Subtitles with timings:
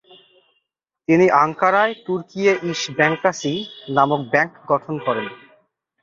[1.07, 3.53] তিনি আঙ্কারায় Turkiye Is Bankasi
[3.95, 5.27] নামক ব্যাংক গঠন করেন।